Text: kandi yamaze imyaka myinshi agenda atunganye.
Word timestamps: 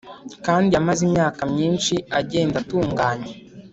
kandi 0.45 0.69
yamaze 0.75 1.01
imyaka 1.07 1.41
myinshi 1.53 1.95
agenda 2.19 2.55
atunganye. 2.63 3.31